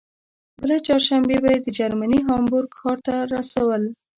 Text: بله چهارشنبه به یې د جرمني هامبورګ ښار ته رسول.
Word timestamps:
بله 0.61 0.75
چهارشنبه 0.85 1.35
به 1.43 1.49
یې 1.53 1.59
د 1.63 1.67
جرمني 1.77 2.19
هامبورګ 2.27 2.69
ښار 2.79 2.97
ته 3.05 3.15
رسول. 3.35 3.83